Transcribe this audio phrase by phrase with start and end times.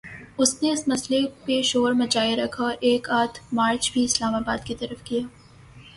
[0.37, 4.65] اس نے اس مسئلے پہ شور مچائے رکھا اور ایک آدھ مارچ بھی اسلام آباد
[4.65, 5.21] کی طرف کیا۔